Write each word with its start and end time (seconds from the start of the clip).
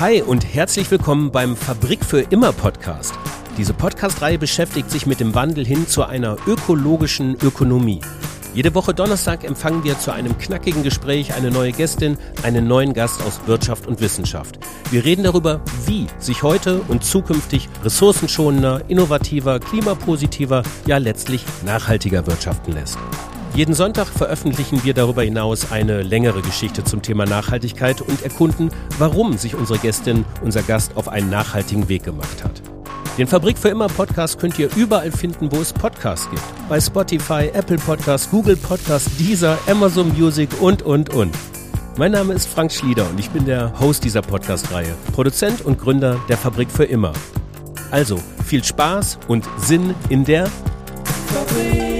Hi 0.00 0.22
und 0.22 0.54
herzlich 0.54 0.90
willkommen 0.90 1.30
beim 1.30 1.54
Fabrik 1.58 2.06
für 2.06 2.20
immer 2.20 2.54
Podcast. 2.54 3.12
Diese 3.58 3.74
Podcast-Reihe 3.74 4.38
beschäftigt 4.38 4.90
sich 4.90 5.04
mit 5.04 5.20
dem 5.20 5.34
Wandel 5.34 5.66
hin 5.66 5.86
zu 5.86 6.04
einer 6.04 6.38
ökologischen 6.46 7.36
Ökonomie. 7.42 8.00
Jede 8.54 8.74
Woche 8.74 8.94
Donnerstag 8.94 9.44
empfangen 9.44 9.84
wir 9.84 9.98
zu 9.98 10.10
einem 10.10 10.38
knackigen 10.38 10.82
Gespräch 10.82 11.34
eine 11.34 11.50
neue 11.50 11.72
Gästin, 11.72 12.16
einen 12.42 12.66
neuen 12.66 12.94
Gast 12.94 13.22
aus 13.22 13.42
Wirtschaft 13.44 13.86
und 13.86 14.00
Wissenschaft. 14.00 14.58
Wir 14.90 15.04
reden 15.04 15.22
darüber, 15.22 15.60
wie 15.84 16.06
sich 16.18 16.42
heute 16.42 16.80
und 16.88 17.04
zukünftig 17.04 17.68
ressourcenschonender, 17.84 18.84
innovativer, 18.88 19.60
klimapositiver, 19.60 20.62
ja 20.86 20.96
letztlich 20.96 21.44
nachhaltiger 21.62 22.26
wirtschaften 22.26 22.72
lässt. 22.72 22.96
Jeden 23.54 23.74
Sonntag 23.74 24.06
veröffentlichen 24.06 24.84
wir 24.84 24.94
darüber 24.94 25.22
hinaus 25.22 25.72
eine 25.72 26.02
längere 26.02 26.40
Geschichte 26.40 26.84
zum 26.84 27.02
Thema 27.02 27.26
Nachhaltigkeit 27.26 28.00
und 28.00 28.22
erkunden, 28.22 28.70
warum 28.98 29.36
sich 29.36 29.56
unsere 29.56 29.78
Gästin, 29.78 30.24
unser 30.42 30.62
Gast 30.62 30.96
auf 30.96 31.08
einen 31.08 31.30
nachhaltigen 31.30 31.88
Weg 31.88 32.04
gemacht 32.04 32.44
hat. 32.44 32.62
Den 33.18 33.26
Fabrik 33.26 33.58
für 33.58 33.68
immer 33.68 33.88
Podcast 33.88 34.38
könnt 34.38 34.58
ihr 34.58 34.70
überall 34.76 35.10
finden, 35.10 35.50
wo 35.50 35.60
es 35.60 35.72
Podcasts 35.72 36.30
gibt. 36.30 36.42
Bei 36.68 36.80
Spotify, 36.80 37.50
Apple 37.52 37.76
Podcasts, 37.76 38.30
Google 38.30 38.56
Podcasts, 38.56 39.10
Deezer, 39.18 39.58
Amazon 39.66 40.16
Music 40.16 40.48
und, 40.60 40.82
und, 40.82 41.12
und. 41.12 41.36
Mein 41.98 42.12
Name 42.12 42.34
ist 42.34 42.48
Frank 42.48 42.70
Schlieder 42.70 43.10
und 43.10 43.18
ich 43.18 43.30
bin 43.30 43.46
der 43.46 43.78
Host 43.80 44.04
dieser 44.04 44.22
Podcast-Reihe, 44.22 44.94
Produzent 45.12 45.60
und 45.62 45.78
Gründer 45.78 46.20
der 46.28 46.38
Fabrik 46.38 46.70
für 46.70 46.84
immer. 46.84 47.12
Also 47.90 48.18
viel 48.46 48.62
Spaß 48.62 49.18
und 49.26 49.44
Sinn 49.58 49.94
in 50.08 50.24
der 50.24 50.46
Fabrik. 51.26 51.99